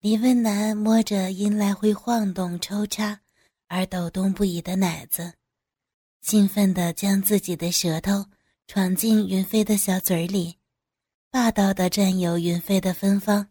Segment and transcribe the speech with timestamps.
[0.00, 3.20] 李文南摸着因来回晃动、抽插
[3.66, 5.32] 而抖动不已的奶子，
[6.20, 8.24] 兴奋地将自己的舌头
[8.68, 10.56] 闯进云飞的小嘴里，
[11.32, 13.48] 霸道地占有云飞的芬芳，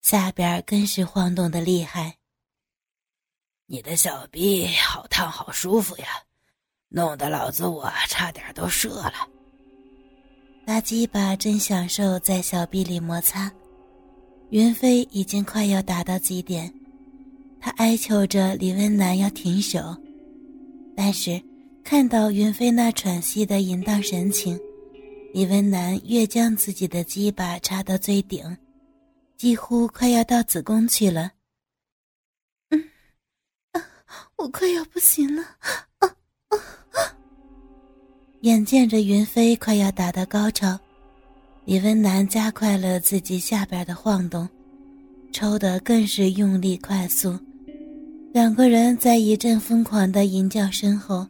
[0.00, 2.18] 下边更是晃动的厉害。
[3.66, 6.06] 你的小臂好烫，好舒服呀，
[6.86, 9.28] 弄得老子我差点都射了。
[10.64, 13.52] 大鸡巴真享受在小臂里摩擦，
[14.50, 16.72] 云飞已经快要达到极点，
[17.60, 19.94] 他哀求着李温南要停手，
[20.96, 21.40] 但是
[21.84, 24.58] 看到云飞那喘息的淫荡神情，
[25.34, 28.56] 李温南越将自己的鸡巴插到最顶，
[29.36, 31.32] 几乎快要到子宫去了。
[34.36, 35.42] 我快要不行了，
[35.98, 36.08] 啊
[36.48, 37.16] 啊！
[38.42, 40.78] 眼见着云飞快要达到高潮，
[41.68, 44.48] 李文南加快了自己下边的晃动，
[45.34, 47.38] 抽得更是用力快速。
[48.32, 51.28] 两个人在一阵疯狂的吟叫声后，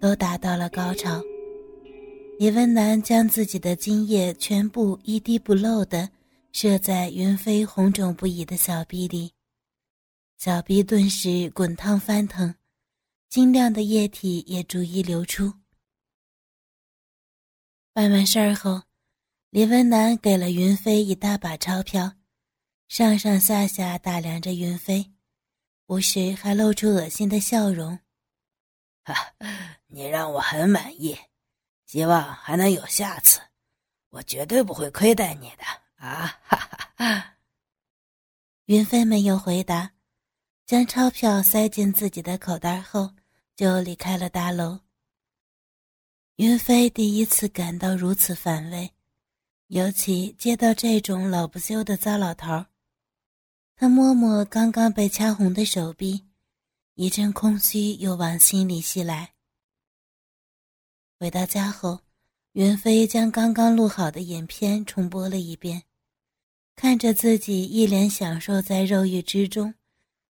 [0.00, 1.20] 都达到了高潮。
[2.38, 6.08] 李文南将自己的精液全部一滴不漏的
[6.52, 9.32] 射在云飞红肿不已的小臂里。
[10.38, 12.54] 小臂顿时滚烫翻腾，
[13.28, 15.52] 晶亮的液体也逐一流出。
[17.92, 18.80] 办完事儿后，
[19.54, 22.16] 李文南给了云飞一大把钞票，
[22.88, 25.12] 上上下下打量着云飞，
[25.86, 27.96] 不时还露出恶心的笑容。
[29.06, 29.14] 哈，
[29.86, 31.16] 你让我很满意，
[31.86, 33.40] 希望还能有下次，
[34.10, 35.62] 我绝对不会亏待你的
[36.04, 36.36] 啊！
[36.42, 37.36] 哈哈哈。
[38.64, 39.92] 云飞没有回答。
[40.66, 43.14] 将钞票塞进自己的口袋后，
[43.54, 44.80] 就离开了大楼。
[46.38, 48.90] 云飞第一次感到如此反胃，
[49.74, 52.66] 尤其接到这种老不休的糟老头儿
[53.74, 56.22] 他摸摸刚刚被掐红的手臂，
[56.94, 59.34] 一阵空虚又往心里袭来。
[61.18, 61.98] 回到家后，
[62.52, 65.82] 云飞将刚刚录好的影片重播了一遍，
[66.76, 69.74] 看着自己一脸享受在肉欲之中。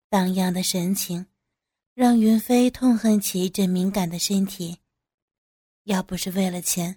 [0.08, 1.26] 荡漾的神情，
[1.92, 4.78] 让云飞痛恨起这敏感的身体。
[5.82, 6.96] 要不是为了钱，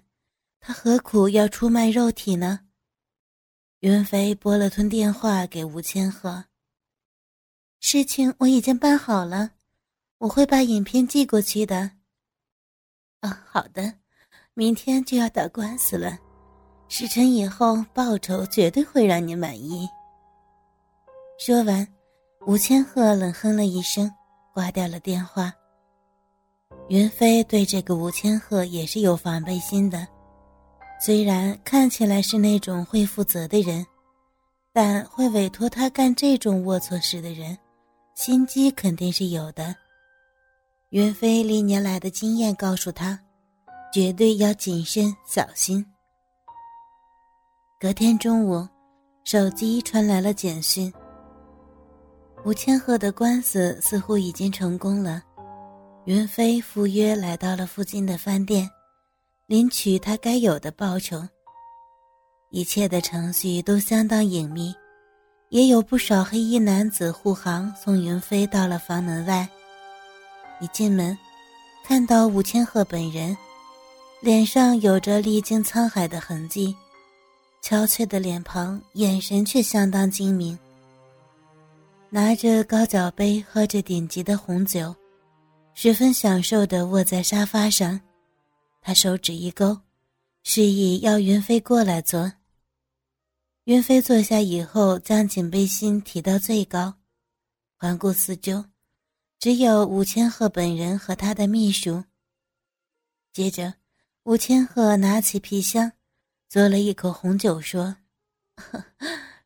[0.60, 2.60] 他何苦要出卖肉体呢？
[3.80, 6.44] 云飞拨了通电话给吴千鹤
[7.80, 9.52] ：“事情我已经办好了，
[10.18, 11.92] 我会把影片寄过去的。”
[13.20, 13.94] 啊，好的，
[14.54, 16.18] 明天就要打官司了，
[16.88, 19.88] 事成以后报酬绝对会让你满意。
[21.38, 21.86] 说完。
[22.46, 24.10] 吴千鹤冷哼了一声，
[24.54, 25.52] 挂掉了电话。
[26.88, 30.06] 云飞对这个吴千鹤也是有防备心的，
[31.00, 33.86] 虽然看起来是那种会负责的人，
[34.72, 37.56] 但会委托他干这种龌龊事的人，
[38.14, 39.74] 心机肯定是有的。
[40.90, 43.18] 云飞历年来的经验告诉他，
[43.92, 45.84] 绝对要谨慎小心。
[47.78, 48.66] 隔天中午，
[49.22, 50.92] 手机传来了简讯。
[52.44, 55.22] 吴千鹤的官司似乎已经成功了，
[56.06, 58.68] 云飞赴约来到了附近的饭店，
[59.48, 61.26] 领取他该有的报酬。
[62.50, 64.74] 一切的程序都相当隐秘，
[65.48, 69.48] 也有不少黑衣男子护航，送云飞到了房门外。
[70.60, 71.16] 一进门，
[71.82, 73.34] 看到武千鹤本人，
[74.20, 76.76] 脸上有着历经沧海的痕迹，
[77.62, 80.58] 憔悴的脸庞，眼神却相当精明。
[82.10, 84.94] 拿着高脚杯，喝着顶级的红酒，
[85.72, 87.98] 十分享受地卧在沙发上。
[88.80, 89.82] 他手指一勾，
[90.42, 92.32] 示意要云飞过来坐。
[93.64, 96.94] 云飞坐下以后，将警备心提到最高，
[97.76, 98.64] 环顾四周，
[99.38, 102.04] 只有吴千鹤本人和他的秘书。
[103.32, 103.74] 接着，
[104.22, 105.92] 吴千鹤拿起皮箱，
[106.48, 107.96] 嘬了一口红酒，说：“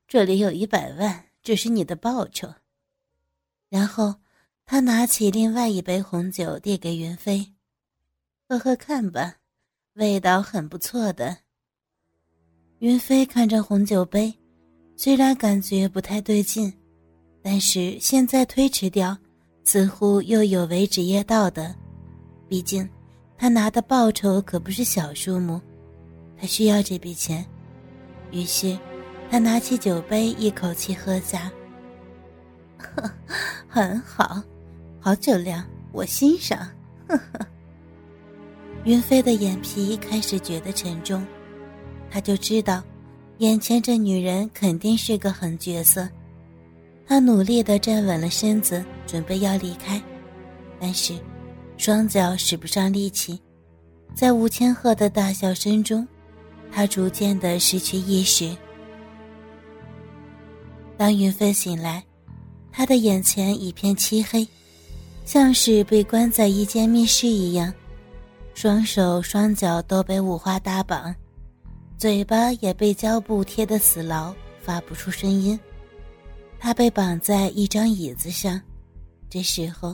[0.07, 2.55] 这里有一百万。”这是你的报酬。
[3.69, 4.21] 然后，
[4.65, 7.53] 他拿起另外一杯红酒递给云飞，
[8.53, 9.37] 喝喝看吧，
[9.95, 11.35] 味道很不错的。
[12.81, 14.31] 云飞看着红酒杯，
[14.95, 16.71] 虽然感觉不太对劲，
[17.43, 19.17] 但是现在推迟掉，
[19.65, 21.75] 似乎又有违职业道德。
[22.47, 22.87] 毕竟，
[23.39, 25.59] 他拿的报酬可不是小数目，
[26.39, 27.43] 他需要这笔钱。
[28.33, 28.79] 于是。
[29.31, 31.51] 他拿起酒杯，一口气喝下。
[33.67, 34.43] 很好，
[35.01, 36.69] 好酒量，我欣赏。
[37.09, 37.47] 呵呵。
[38.85, 41.25] 云飞的眼皮开始觉得沉重，
[42.11, 42.83] 他就知道，
[43.39, 46.09] 眼前这女人肯定是个狠角色。
[47.07, 50.03] 他努力地站稳了身子，准备要离开，
[50.81, 51.15] 但是
[51.77, 53.41] 双脚使不上力气，
[54.15, 56.07] 在吴千鹤的大笑声中，
[56.71, 58.51] 他逐渐地失去意识。
[60.97, 62.03] 当云飞醒来，
[62.73, 64.47] 他的眼前一片漆黑，
[65.25, 67.73] 像是被关在一间密室一样，
[68.63, 71.13] 双手双脚都被五花大绑，
[71.99, 75.59] 嘴巴也被胶布贴得死牢，发不出声音。
[76.61, 78.63] 他被绑在一张椅子上，
[79.29, 79.93] 这时候，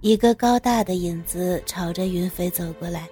[0.00, 3.08] 一个高大的影子朝着云飞走过来。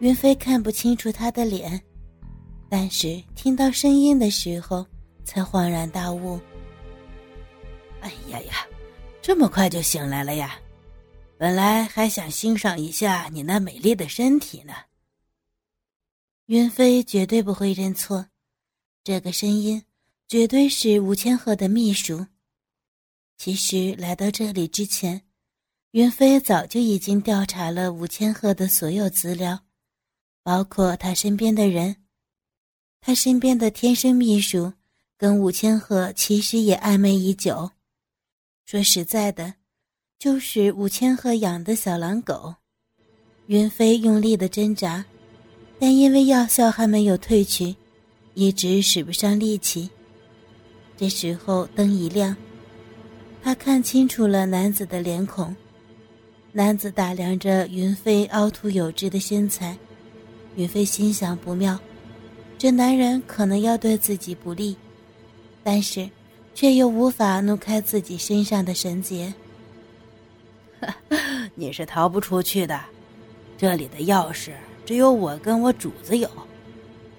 [0.00, 1.80] 云飞看不清楚他的脸，
[2.68, 4.84] 但是听到声音的时候，
[5.24, 6.36] 才恍然大悟。
[8.00, 8.54] 哎呀呀，
[9.22, 10.58] 这么快就醒来了呀！
[11.38, 14.74] 本来还想欣赏一下你那美丽的身体呢。
[16.46, 18.26] 云飞绝对不会认错，
[19.04, 19.84] 这个声音。
[20.26, 22.26] 绝对是吴千鹤的秘书。
[23.38, 25.22] 其实来到这里之前，
[25.92, 29.60] 云飞早就已经调查了吴千鹤的所有资料，
[30.42, 32.04] 包括他身边的人。
[33.00, 34.74] 他身边的天生秘书
[35.16, 37.70] 跟吴千鹤其实也暧昧已久。
[38.66, 39.54] 说实在的，
[40.18, 42.52] 就是吴千鹤养的小狼狗。
[43.46, 45.04] 云飞用力的挣扎，
[45.78, 47.76] 但因为药效还没有退去，
[48.34, 49.88] 一直使不上力气。
[50.96, 52.36] 这时候灯一亮，
[53.44, 55.54] 他看清楚了男子的脸孔。
[56.50, 59.78] 男子打量着云飞凹凸有致的身材，
[60.56, 61.78] 云飞心想不妙，
[62.58, 64.76] 这男人可能要对自己不利，
[65.62, 66.10] 但是
[66.56, 69.32] 却又无法弄开自己身上的绳结。
[71.54, 72.80] 你是逃不出去的，
[73.56, 74.52] 这里的钥匙
[74.86, 76.30] 只有我跟我主子有，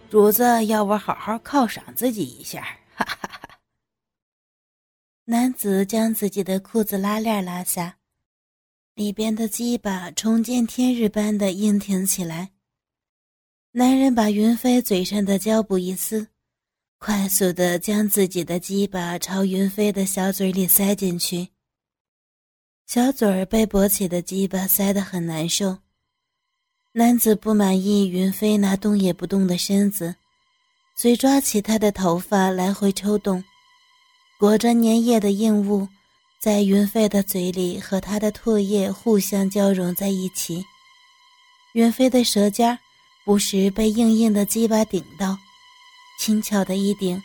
[0.09, 2.61] 主子要我好好犒赏自己一下。
[2.95, 3.59] 哈哈哈
[5.25, 7.97] 男子将自己的裤子拉链拉下，
[8.95, 12.49] 里边的鸡巴重见天日般的硬挺起来。
[13.71, 16.27] 男人把云飞嘴上的胶布一撕，
[16.97, 21.47] 快速的将自己的鸡巴朝云飞的小嘴里塞进去。
[22.91, 25.77] 小嘴儿被勃起的鸡巴塞得很难受。
[26.91, 30.15] 男子不满意云飞那动也不动的身子，
[30.95, 33.43] 遂抓起他的头发来回抽动。
[34.39, 35.87] 裹着粘液的硬物，
[36.41, 40.65] 在云飞的嘴里和他的唾液互相交融在一起。
[41.73, 42.75] 云飞的舌尖
[43.23, 45.37] 不时被硬硬的鸡巴顶到，
[46.19, 47.21] 轻巧的一顶，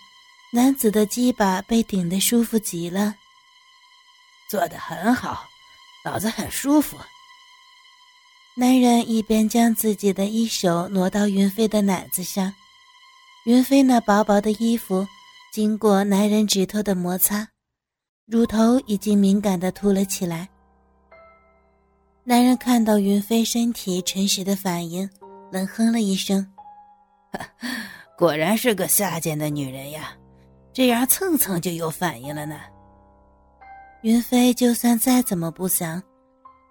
[0.53, 3.15] 男子的鸡巴被顶得舒服极了。
[4.51, 5.47] 做得很好，
[6.05, 6.99] 老子很舒服。
[8.57, 12.53] 男人一边将自己的一手挪到云飞的奶子上，
[13.47, 15.07] 云飞那薄薄的衣服。
[15.53, 17.49] 经过男人指头的摩擦，
[18.27, 20.49] 乳头已经敏感的凸了起来。
[22.25, 25.09] 男人看到云飞身体诚实的反应，
[25.53, 26.53] 冷哼了一声
[28.19, 30.17] ：“果然是个下贱的女人呀，
[30.73, 32.61] 这样蹭蹭就有反应了呢。”
[34.05, 36.03] 云飞就算再怎么不想，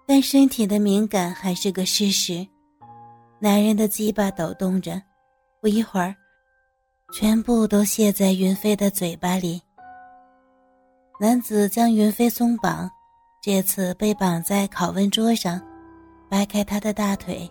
[0.06, 2.46] 但身体的敏感还是个事实。
[3.40, 5.02] 男人的鸡巴抖动着，
[5.60, 6.14] 不一会儿。
[7.12, 9.60] 全部都泄在云飞的嘴巴里。
[11.18, 12.88] 男子将云飞松绑，
[13.42, 15.60] 这次被绑在拷问桌上，
[16.30, 17.50] 掰开他的大腿，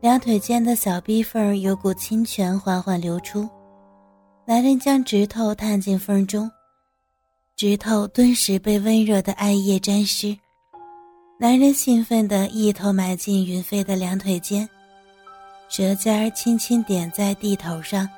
[0.00, 3.46] 两腿间的小逼缝有股清泉缓缓流出。
[4.46, 6.50] 男人将指头探进缝中，
[7.56, 10.36] 指头顿时被温热的艾叶沾湿。
[11.38, 14.68] 男人兴奋地一头埋进云飞的两腿间，
[15.68, 18.08] 舌尖儿轻轻点在地头上。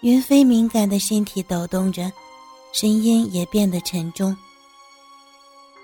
[0.00, 2.10] 云飞敏感的身体抖动着，
[2.72, 4.34] 声音也变得沉重。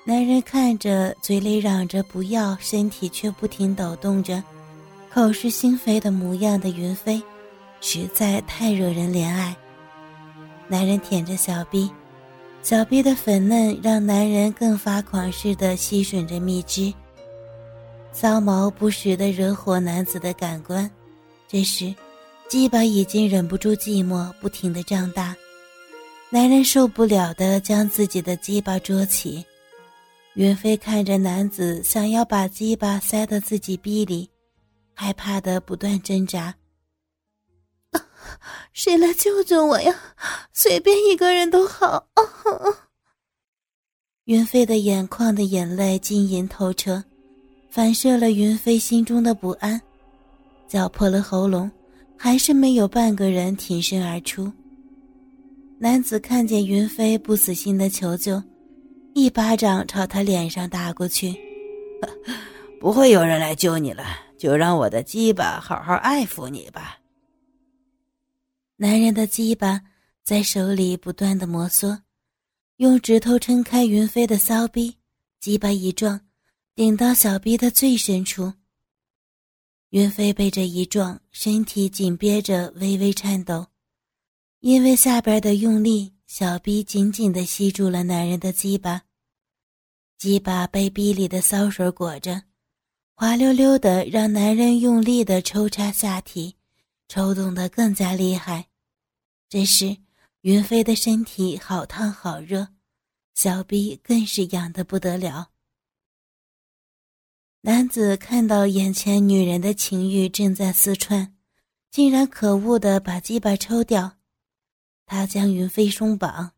[0.05, 4.43] 男人看着嘴里嚷着不要，身体却不停抖动着，
[5.13, 7.23] 口是心非的模样的云飞，
[7.83, 9.55] 实在太惹人怜爱。
[10.69, 11.91] 男人舔着小臂，
[12.63, 16.93] 小臂的粉嫩让男人更发狂似的吸吮着蜜汁。
[18.13, 20.89] 骚毛不时的惹火男子的感官，
[21.49, 21.95] 这时。
[22.49, 25.35] 鸡巴已经忍不住寂寞，不停的胀大。
[26.29, 29.43] 男人受不了的将自己的鸡巴捉起。
[30.35, 34.29] 云飞看着男子想要把鸡巴塞到自己逼里，
[34.93, 36.55] 害怕的不断挣扎。
[38.73, 39.95] 谁来救救我呀？
[40.53, 42.09] 随便一个人都好。
[44.25, 47.03] 云飞的眼眶的眼泪晶莹透彻，
[47.71, 49.81] 反射了云飞心中的不安，
[50.69, 51.71] 绞破了喉咙。
[52.17, 54.53] 还是没有半个人挺身而出。
[55.81, 58.41] 男子看见云飞不死心的求救，
[59.13, 61.35] 一巴掌朝他脸上打过去。
[62.79, 64.05] 不会有人来救你了，
[64.39, 66.97] 就让我的鸡巴好好爱抚你吧。
[68.83, 69.81] 男人的鸡巴
[70.25, 72.03] 在手里不断的摩挲，
[72.79, 74.97] 用指头撑开云飞的骚逼，
[75.39, 76.21] 鸡巴一撞，
[76.75, 78.53] 顶到小逼的最深处。
[79.91, 83.69] 云飞被这一撞，身体紧憋着，微微颤抖，
[84.59, 89.03] 因为下边的用力，小逼紧紧的吸住了男人的鸡巴，
[90.19, 92.43] 鸡巴被逼里的骚水裹着。
[93.15, 96.57] 滑溜溜的，让男人用力的抽插下体，
[97.07, 98.67] 抽动的更加厉害。
[99.53, 99.99] 这时，
[100.41, 102.69] 云飞的身体好烫好热，
[103.35, 105.51] 小臂更是痒得不得了。
[107.61, 111.37] 男子看到眼前女人的情欲正在四窜，
[111.91, 114.17] 竟然可恶的把鸡巴抽掉。
[115.05, 116.55] 他将云飞松绑，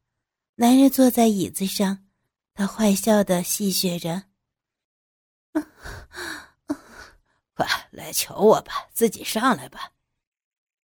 [0.54, 2.06] 男人坐在椅子上，
[2.54, 4.26] 他坏笑的戏谑着。
[7.54, 9.93] 快来求我吧，自己上来吧。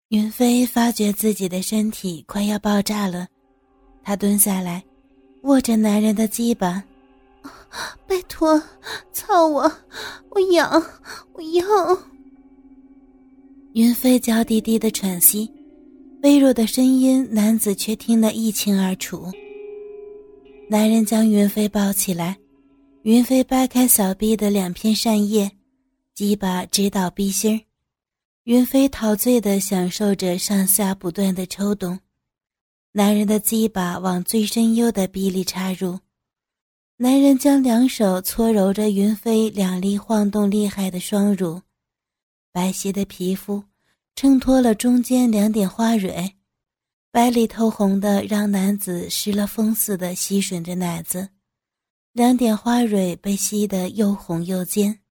[0.08, 3.28] 云飞发觉自己的身体快要爆炸了，
[4.02, 4.82] 他蹲下来，
[5.42, 6.82] 握着男人的鸡巴，
[8.06, 8.58] 拜托，
[9.12, 9.70] 操我，
[10.30, 10.82] 我痒，
[11.34, 11.62] 我要。
[13.74, 15.52] 云飞娇滴滴的喘息，
[16.22, 19.30] 微弱的声音，男子却听得一清二楚。
[20.70, 22.34] 男人将云飞抱起来，
[23.02, 25.50] 云飞掰开小臂的两片扇叶。
[26.14, 27.60] 鸡巴直捣逼心儿，
[28.48, 32.00] 云飞陶醉地享受着上下不断的抽动，
[32.92, 35.98] 男人的鸡巴往最深幽的逼里插入，
[36.96, 41.60] 男人将两手搓揉着云飞两粒晃动厉害的双乳，
[42.50, 43.62] 白皙的皮肤
[44.16, 46.32] 衬托了中间两点花蕊，
[47.12, 51.28] 白里透红的让男子失了风似的吸吮着奶子，
[52.14, 55.00] 两点花蕊被吸得又红又尖。